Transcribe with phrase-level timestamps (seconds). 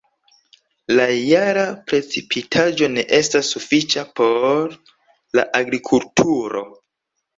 [0.99, 4.75] La jara precipitaĵo ne estas sufiĉa por
[5.41, 6.65] la agrikulturo.